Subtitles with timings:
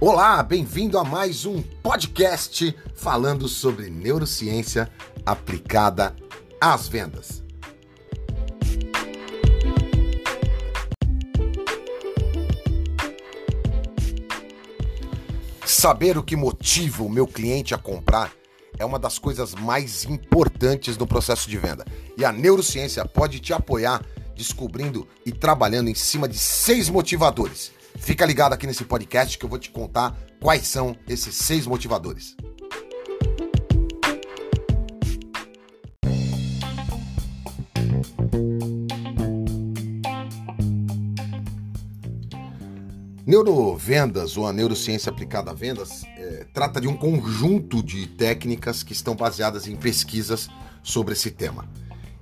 [0.00, 4.88] Olá, bem-vindo a mais um podcast falando sobre neurociência
[5.26, 6.14] aplicada
[6.60, 7.42] às vendas.
[15.66, 18.32] Saber o que motiva o meu cliente a comprar
[18.78, 21.84] é uma das coisas mais importantes no processo de venda.
[22.16, 27.76] E a neurociência pode te apoiar descobrindo e trabalhando em cima de seis motivadores.
[27.98, 32.36] Fica ligado aqui nesse podcast que eu vou te contar quais são esses seis motivadores.
[43.26, 48.94] Neurovendas ou a neurociência aplicada a vendas é, trata de um conjunto de técnicas que
[48.94, 50.48] estão baseadas em pesquisas
[50.82, 51.68] sobre esse tema.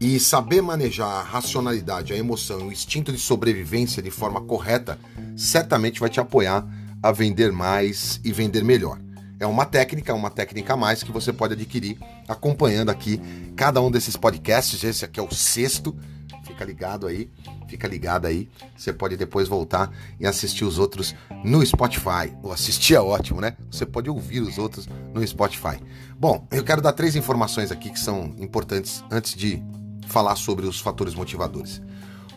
[0.00, 4.98] E saber manejar a racionalidade, a emoção e o instinto de sobrevivência de forma correta
[5.36, 6.66] certamente vai te apoiar
[7.02, 8.98] a vender mais e vender melhor.
[9.40, 13.20] É uma técnica, uma técnica a mais que você pode adquirir acompanhando aqui
[13.56, 14.82] cada um desses podcasts.
[14.82, 15.96] Esse aqui é o sexto.
[16.44, 17.30] Fica ligado aí
[17.68, 18.48] Fica ligado aí.
[18.76, 22.32] Você pode depois voltar e assistir os outros no Spotify.
[22.42, 23.56] Ou assistir é ótimo, né?
[23.70, 25.78] Você pode ouvir os outros no Spotify.
[26.18, 29.62] Bom, eu quero dar três informações aqui que são importantes antes de
[30.08, 31.80] falar sobre os fatores motivadores.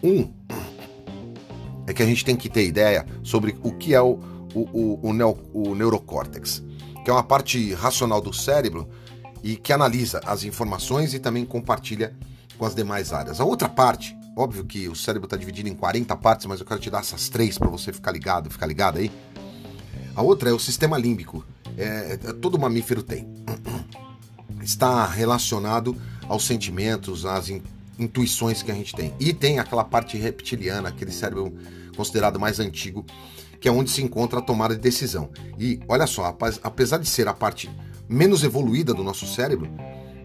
[0.04, 0.32] Um
[1.88, 4.20] é que a gente tem que ter ideia sobre o que é o,
[4.54, 5.12] o, o,
[5.54, 6.64] o, o neurocórtex,
[7.04, 8.88] que é uma parte racional do cérebro
[9.44, 12.16] e que analisa as informações e também compartilha
[12.58, 13.42] com as demais áreas.
[13.42, 16.80] A outra parte Óbvio que o cérebro está dividido em 40 partes, mas eu quero
[16.80, 19.12] te dar essas três para você ficar ligado, ficar ligado aí.
[20.16, 21.46] A outra é o sistema límbico.
[21.78, 23.28] É, é, todo mamífero tem.
[24.64, 25.96] Está relacionado
[26.32, 27.62] aos sentimentos, às in,
[28.00, 29.14] intuições que a gente tem.
[29.20, 31.54] E tem aquela parte reptiliana, aquele cérebro
[31.94, 33.06] considerado mais antigo,
[33.60, 35.30] que é onde se encontra a tomada de decisão.
[35.60, 37.70] E olha só, apesar de ser a parte
[38.08, 39.70] menos evoluída do nosso cérebro,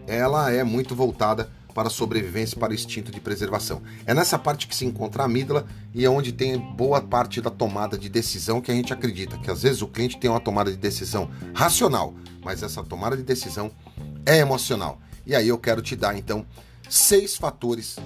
[0.07, 3.81] ela é muito voltada para a sobrevivência para o instinto de preservação.
[4.05, 7.51] É nessa parte que se encontra a amígdala e é onde tem boa parte da
[7.51, 10.71] tomada de decisão que a gente acredita, que às vezes o cliente tem uma tomada
[10.71, 13.69] de decisão racional, mas essa tomada de decisão
[14.25, 14.99] é emocional.
[15.27, 16.45] E aí eu quero te dar então
[16.89, 17.97] seis fatores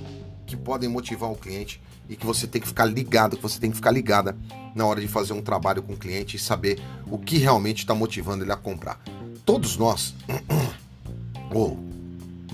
[0.47, 3.69] que podem motivar o cliente e que você tem que ficar ligado, que você tem
[3.69, 4.35] que ficar ligada
[4.73, 7.93] na hora de fazer um trabalho com o cliente e saber o que realmente está
[7.93, 8.99] motivando ele a comprar.
[9.45, 10.15] Todos nós,
[11.53, 11.77] ou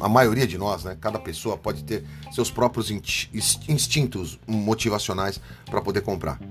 [0.01, 6.01] a maioria de nós, né, cada pessoa pode ter seus próprios instintos motivacionais para poder
[6.01, 6.41] comprar.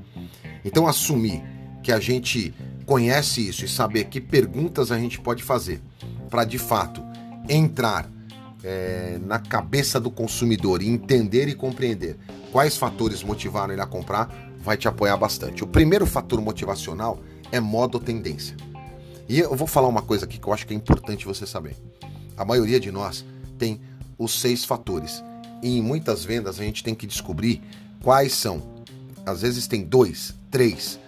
[0.65, 1.45] Então, assumir
[1.83, 2.55] que a gente
[2.87, 5.83] conhece isso e saber que perguntas a gente pode fazer
[6.31, 7.06] para de fato
[7.49, 8.11] entrar
[8.65, 12.17] é, na cabeça do consumidor e entender e compreender
[12.53, 15.63] quais fatores motivaram ele a comprar, vai te apoiar bastante.
[15.63, 17.21] O primeiro fator motivacional
[17.53, 18.57] é modo tendência.
[19.29, 21.77] E eu vou falar uma coisa aqui que eu acho que é importante você saber.
[22.37, 23.25] A maioria de nós
[23.59, 23.81] tem
[24.19, 25.23] os seis fatores.
[25.63, 27.63] E em muitas vendas a gente tem que descobrir
[28.03, 28.63] quais são.
[29.25, 30.99] Às vezes tem dois, três,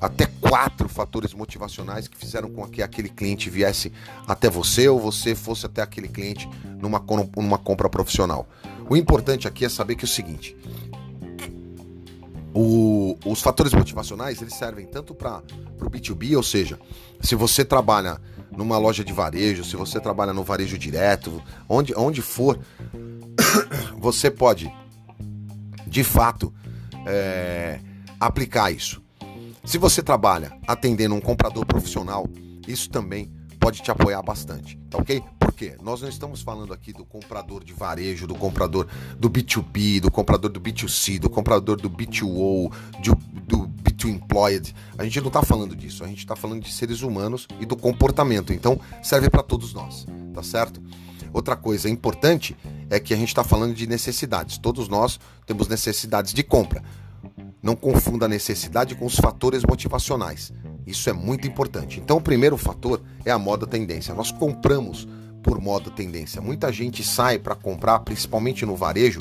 [0.00, 3.92] até quatro fatores motivacionais que fizeram com que aquele cliente viesse
[4.26, 6.48] até você ou você fosse até aquele cliente
[6.80, 7.04] numa,
[7.36, 8.48] numa compra profissional.
[8.88, 10.56] O importante aqui é saber que é o seguinte:
[12.54, 15.42] o, os fatores motivacionais eles servem tanto para
[15.80, 16.78] o B2B, ou seja,
[17.20, 22.20] se você trabalha numa loja de varejo, se você trabalha no varejo direto, onde, onde
[22.20, 22.58] for,
[23.96, 24.72] você pode,
[25.86, 26.52] de fato,
[27.06, 27.78] é,
[28.18, 29.00] aplicar isso.
[29.64, 32.26] Se você trabalha atendendo um comprador profissional,
[32.66, 35.22] isso também pode te apoiar bastante, tá ok?
[35.38, 35.76] Por quê?
[35.82, 38.86] Nós não estamos falando aqui do comprador de varejo, do comprador
[39.18, 42.72] do B2B, do comprador do B2C, do comprador do B2O,
[43.02, 43.14] do,
[43.46, 44.74] do to employed.
[44.96, 47.76] A gente não está falando disso, a gente está falando de seres humanos e do
[47.76, 48.52] comportamento.
[48.52, 50.82] Então serve para todos nós, tá certo?
[51.32, 52.56] Outra coisa importante
[52.88, 54.58] é que a gente está falando de necessidades.
[54.58, 56.82] Todos nós temos necessidades de compra.
[57.62, 60.52] Não confunda a necessidade com os fatores motivacionais.
[60.86, 62.00] Isso é muito importante.
[62.00, 64.14] Então, o primeiro fator é a moda tendência.
[64.14, 65.06] Nós compramos
[65.42, 66.40] por moda tendência.
[66.40, 69.20] Muita gente sai para comprar, principalmente no varejo,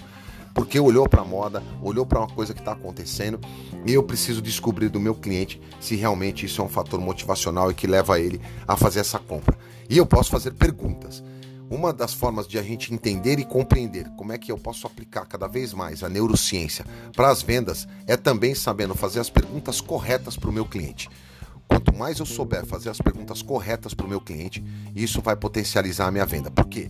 [0.54, 3.40] porque olhou para a moda, olhou para uma coisa que está acontecendo
[3.86, 7.74] e eu preciso descobrir do meu cliente se realmente isso é um fator motivacional e
[7.74, 9.58] que leva ele a fazer essa compra.
[9.90, 11.24] E eu posso fazer perguntas.
[11.70, 15.26] Uma das formas de a gente entender e compreender como é que eu posso aplicar
[15.26, 16.84] cada vez mais a neurociência
[17.16, 21.10] para as vendas é também sabendo fazer as perguntas corretas para o meu cliente.
[21.68, 24.64] Quanto mais eu souber fazer as perguntas corretas para o meu cliente,
[24.96, 26.50] isso vai potencializar a minha venda.
[26.50, 26.90] Por quê?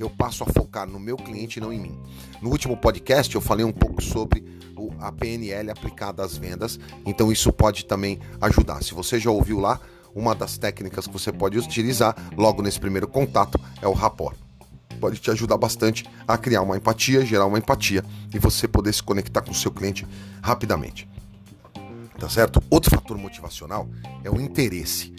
[0.00, 1.98] eu passo a focar no meu cliente e não em mim.
[2.40, 4.42] No último podcast eu falei um pouco sobre
[4.98, 8.82] a PNL aplicada às vendas, então isso pode também ajudar.
[8.82, 9.78] Se você já ouviu lá,
[10.14, 14.36] uma das técnicas que você pode utilizar logo nesse primeiro contato é o rapport.
[15.00, 18.04] Pode te ajudar bastante a criar uma empatia, gerar uma empatia
[18.34, 20.06] e você poder se conectar com o seu cliente
[20.42, 21.08] rapidamente.
[22.18, 22.62] Tá certo?
[22.68, 23.88] Outro fator motivacional
[24.22, 25.14] é o interesse.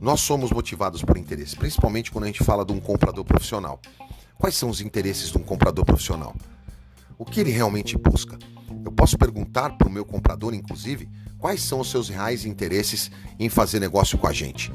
[0.00, 3.80] Nós somos motivados por interesse, principalmente quando a gente fala de um comprador profissional.
[4.38, 6.36] Quais são os interesses de um comprador profissional?
[7.18, 8.38] O que ele realmente busca?
[8.98, 11.08] Posso perguntar para o meu comprador, inclusive,
[11.38, 14.72] quais são os seus reais interesses em fazer negócio com a gente.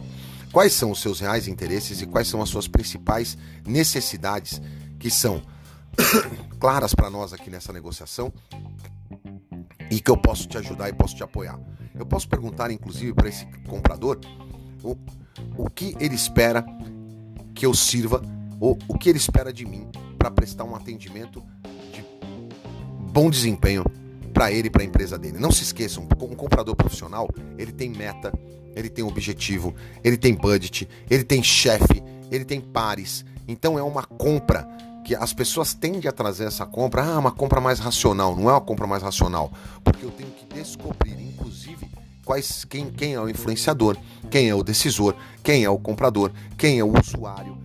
[0.50, 3.38] Quais são os seus reais interesses e quais são as suas principais
[3.68, 4.62] necessidades
[4.98, 5.42] que são
[6.58, 8.32] claras para nós aqui nessa negociação
[9.92, 11.60] e que eu posso te ajudar e posso te apoiar.
[11.94, 14.22] Eu posso perguntar, inclusive, para esse comprador
[14.82, 14.96] o,
[15.58, 16.66] o que ele espera
[17.54, 18.22] que eu sirva,
[18.58, 19.86] ou o que ele espera de mim
[20.18, 21.44] para prestar um atendimento
[21.92, 22.06] de
[23.12, 23.84] bom desempenho
[24.34, 25.38] para ele e para a empresa dele.
[25.40, 28.34] Não se esqueçam, um comprador profissional, ele tem meta,
[28.76, 33.24] ele tem objetivo, ele tem budget, ele tem chefe, ele tem pares.
[33.48, 34.68] Então é uma compra
[35.04, 38.54] que as pessoas tendem a trazer essa compra, ah, uma compra mais racional, não é
[38.54, 39.52] uma compra mais racional,
[39.84, 41.88] porque eu tenho que descobrir, inclusive,
[42.24, 43.98] quais, quem, quem é o influenciador,
[44.32, 45.14] quem é o decisor,
[45.44, 47.58] quem é o comprador, quem é o usuário.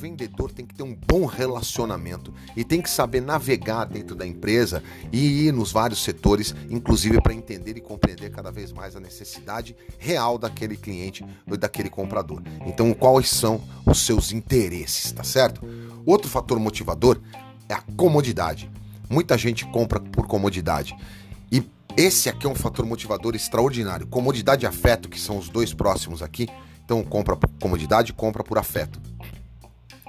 [0.00, 4.82] Vendedor tem que ter um bom relacionamento e tem que saber navegar dentro da empresa
[5.12, 9.76] e ir nos vários setores, inclusive para entender e compreender cada vez mais a necessidade
[9.98, 12.42] real daquele cliente ou daquele comprador.
[12.64, 15.60] Então, quais são os seus interesses, tá certo?
[16.06, 17.20] Outro fator motivador
[17.68, 18.70] é a comodidade.
[19.08, 20.96] Muita gente compra por comodidade.
[21.52, 21.62] E
[21.94, 24.06] esse aqui é um fator motivador extraordinário.
[24.06, 26.48] Comodidade e afeto, que são os dois próximos aqui.
[26.84, 29.09] Então, compra por comodidade, compra por afeto.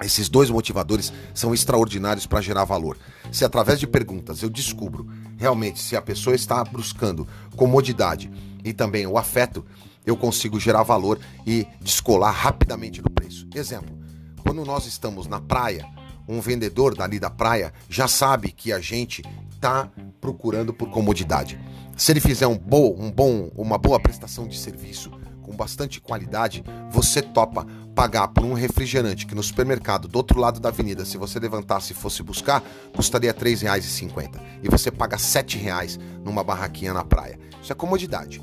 [0.01, 2.98] Esses dois motivadores são extraordinários para gerar valor.
[3.31, 5.07] Se através de perguntas eu descubro
[5.38, 8.31] realmente se a pessoa está buscando comodidade
[8.63, 9.65] e também o afeto,
[10.06, 13.48] eu consigo gerar valor e descolar rapidamente do preço.
[13.53, 13.95] Exemplo:
[14.44, 15.86] quando nós estamos na praia,
[16.27, 19.89] um vendedor dali da praia já sabe que a gente está
[20.19, 21.59] procurando por comodidade.
[21.95, 25.12] Se ele fizer um, bo, um bom, uma boa prestação de serviço
[25.51, 30.62] com bastante qualidade, você topa pagar por um refrigerante que no supermercado do outro lado
[30.62, 32.63] da avenida, se você levantasse e fosse buscar,
[32.95, 34.39] custaria R$ 3,50.
[34.63, 37.38] E você paga R$ 7,00 numa barraquinha na praia.
[37.62, 38.42] Isso é comodidade.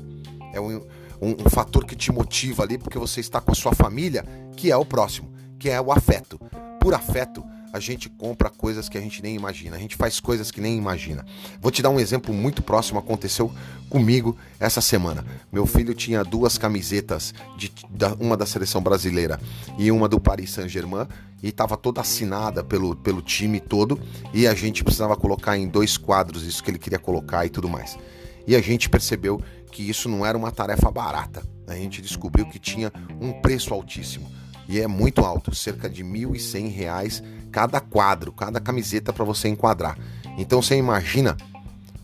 [0.53, 0.77] É um,
[1.19, 4.23] um, um fator que te motiva ali porque você está com a sua família,
[4.55, 6.39] que é o próximo, que é o afeto.
[6.79, 10.51] Por afeto, a gente compra coisas que a gente nem imagina, a gente faz coisas
[10.51, 11.25] que nem imagina.
[11.61, 13.51] Vou te dar um exemplo muito próximo, aconteceu
[13.89, 15.25] comigo essa semana.
[15.51, 19.39] Meu filho tinha duas camisetas, de, da, uma da seleção brasileira
[19.77, 21.07] e uma do Paris Saint-Germain,
[21.41, 23.99] e estava toda assinada pelo, pelo time todo,
[24.33, 27.69] e a gente precisava colocar em dois quadros isso que ele queria colocar e tudo
[27.69, 27.97] mais.
[28.45, 31.43] E a gente percebeu que isso não era uma tarefa barata.
[31.67, 34.29] A gente descobriu que tinha um preço altíssimo
[34.67, 39.97] e é muito alto, cerca de R$ 1.100 cada quadro, cada camiseta para você enquadrar.
[40.37, 41.35] Então você imagina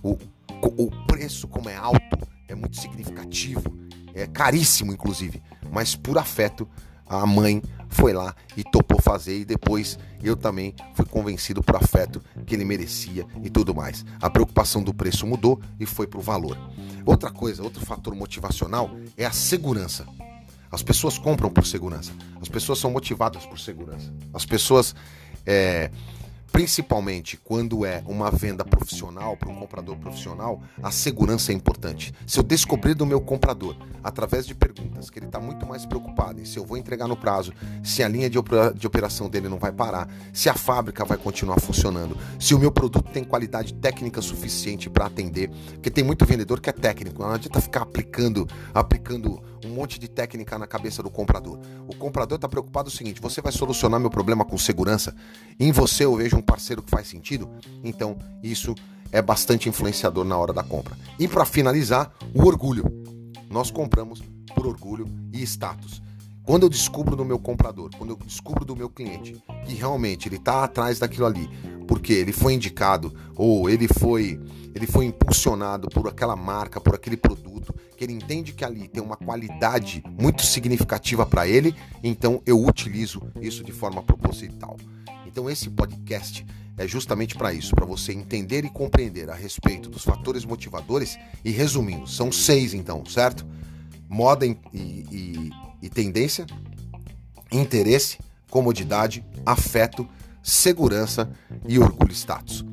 [0.04, 0.18] o,
[0.62, 3.64] o preço como é alto, é muito significativo,
[4.14, 6.68] é caríssimo inclusive, mas por afeto
[7.08, 12.22] a mãe foi lá e topou fazer e depois eu também fui convencido por afeto
[12.46, 14.04] que ele merecia e tudo mais.
[14.20, 16.58] A preocupação do preço mudou e foi para o valor.
[17.06, 20.06] Outra coisa, outro fator motivacional é a segurança.
[20.72, 22.12] As pessoas compram por segurança.
[22.42, 24.14] As pessoas são motivadas por segurança.
[24.34, 24.94] As pessoas,
[25.46, 25.90] é,
[26.56, 32.14] principalmente quando é uma venda profissional para um comprador profissional, a segurança é importante.
[32.26, 36.40] Se eu descobrir do meu comprador, através de perguntas, que ele está muito mais preocupado
[36.40, 37.52] em se eu vou entregar no prazo,
[37.84, 42.18] se a linha de, operação dele não vai parar, se a fábrica vai continuar funcionando,
[42.40, 46.70] se o meu produto tem qualidade técnica suficiente para atender, porque tem muito vendedor que
[46.70, 51.60] é técnico, não adianta ficar aplicando, aplicando um monte de técnica na cabeça do comprador.
[51.88, 55.16] O comprador está preocupado o seguinte: você vai solucionar meu problema com segurança?
[55.60, 57.50] Em você eu vejo um parceiro que faz sentido?
[57.84, 58.76] Então isso
[59.12, 60.98] é bastante influenciador na hora da compra.
[61.20, 62.86] E para finalizar, o orgulho.
[63.50, 64.22] Nós compramos
[64.54, 66.02] por orgulho e status.
[66.44, 70.36] Quando eu descubro do meu comprador, quando eu descubro do meu cliente que realmente ele
[70.36, 71.50] está atrás daquilo ali,
[71.88, 74.40] porque ele foi indicado ou ele foi
[74.74, 79.02] ele foi impulsionado por aquela marca, por aquele produto, que ele entende que ali tem
[79.02, 81.74] uma qualidade muito significativa para ele,
[82.04, 84.76] então eu utilizo isso de forma proposital.
[85.26, 86.46] Então esse podcast
[86.78, 91.52] é justamente para isso, para você entender e compreender a respeito dos fatores motivadores e
[91.52, 93.46] resumindo, são seis então, certo?
[94.10, 95.52] Moda e, e,
[95.82, 96.46] e tendência,
[97.50, 98.18] interesse,
[98.50, 100.08] comodidade, afeto,
[100.46, 101.28] segurança
[101.68, 102.64] e orgulho status.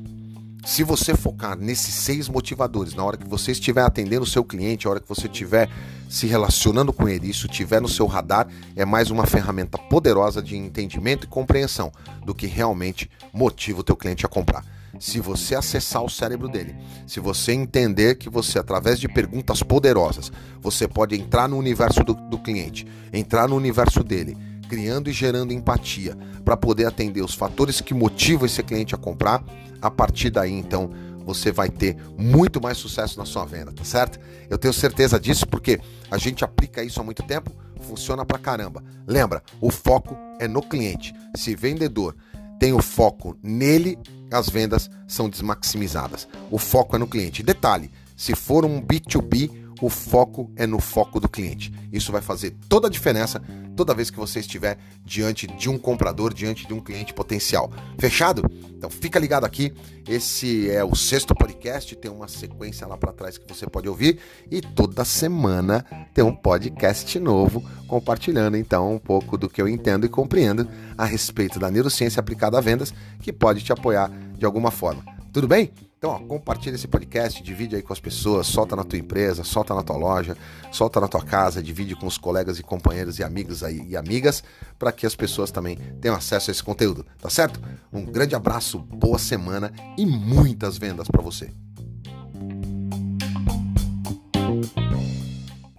[0.63, 4.85] Se você focar nesses seis motivadores, na hora que você estiver atendendo o seu cliente,
[4.85, 5.67] na hora que você estiver
[6.07, 10.55] se relacionando com ele, isso estiver no seu radar, é mais uma ferramenta poderosa de
[10.55, 11.91] entendimento e compreensão
[12.23, 14.63] do que realmente motiva o teu cliente a comprar.
[14.99, 16.75] Se você acessar o cérebro dele,
[17.07, 22.13] se você entender que você, através de perguntas poderosas, você pode entrar no universo do,
[22.13, 27.81] do cliente, entrar no universo dele, criando e gerando empatia para poder atender os fatores
[27.81, 29.43] que motivam esse cliente a comprar,
[29.81, 30.91] a partir daí então
[31.25, 34.19] você vai ter muito mais sucesso na sua venda, tá certo?
[34.49, 35.79] Eu tenho certeza disso porque
[36.11, 37.51] a gente aplica isso há muito tempo,
[37.81, 38.83] funciona pra caramba.
[39.07, 41.13] Lembra, o foco é no cliente.
[41.35, 42.15] Se vendedor
[42.59, 43.97] tem o foco nele,
[44.31, 46.27] as vendas são desmaximizadas.
[46.49, 47.43] O foco é no cliente.
[47.43, 49.51] Detalhe, se for um B2B,
[49.81, 51.73] o foco é no foco do cliente.
[51.91, 53.41] Isso vai fazer toda a diferença
[53.75, 57.71] toda vez que você estiver diante de um comprador, diante de um cliente potencial.
[57.97, 58.43] Fechado?
[58.69, 59.73] Então fica ligado aqui.
[60.07, 64.19] Esse é o sexto podcast, tem uma sequência lá para trás que você pode ouvir
[64.51, 70.05] e toda semana tem um podcast novo compartilhando então um pouco do que eu entendo
[70.05, 74.71] e compreendo a respeito da neurociência aplicada a vendas que pode te apoiar de alguma
[74.71, 75.12] forma.
[75.33, 75.73] Tudo bem?
[75.97, 79.73] Então, ó, compartilha esse podcast, divide aí com as pessoas, solta na tua empresa, solta
[79.73, 80.37] na tua loja,
[80.71, 84.43] solta na tua casa, divide com os colegas e companheiros e amigos aí e amigas,
[84.77, 87.59] para que as pessoas também tenham acesso a esse conteúdo, tá certo?
[87.91, 91.49] Um grande abraço, boa semana e muitas vendas para você.